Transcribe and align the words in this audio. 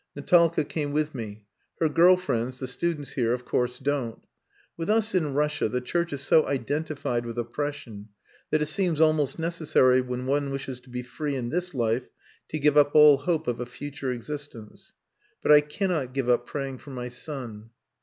"Natalka 0.17 0.67
came 0.67 0.93
with 0.93 1.13
me. 1.13 1.45
Her 1.79 1.87
girl 1.87 2.17
friends, 2.17 2.57
the 2.57 2.65
students 2.67 3.11
here, 3.11 3.33
of 3.33 3.45
course 3.45 3.77
don't.... 3.77 4.25
With 4.75 4.89
us 4.89 5.13
in 5.13 5.35
Russia 5.35 5.69
the 5.69 5.79
church 5.79 6.11
is 6.11 6.21
so 6.21 6.47
identified 6.47 7.23
with 7.23 7.37
oppression, 7.37 8.09
that 8.49 8.63
it 8.63 8.65
seems 8.65 8.99
almost 8.99 9.37
necessary 9.37 10.01
when 10.01 10.25
one 10.25 10.49
wishes 10.49 10.79
to 10.79 10.89
be 10.89 11.03
free 11.03 11.35
in 11.35 11.49
this 11.49 11.75
life, 11.75 12.09
to 12.49 12.57
give 12.57 12.77
up 12.77 12.95
all 12.95 13.17
hope 13.19 13.47
of 13.47 13.59
a 13.59 13.65
future 13.67 14.11
existence. 14.11 14.93
But 15.39 15.51
I 15.51 15.61
cannot 15.61 16.15
give 16.15 16.27
up 16.27 16.47
praying 16.47 16.79
for 16.79 16.89
my 16.89 17.07
son." 17.07 17.69